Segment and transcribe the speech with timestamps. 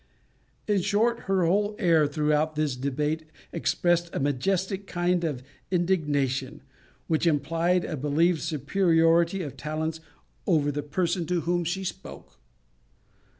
[0.67, 6.63] In short, her whole air throughout this debate expressed a majestic kind of indignation,
[7.05, 9.99] which implied a believed superiority of talents
[10.47, 12.39] over the person to whom she spoke.